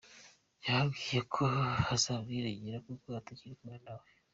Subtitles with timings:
[0.65, 1.41] Yababwiye ko
[1.87, 4.07] bazabyirengera kuko atakiri kumwe nawe.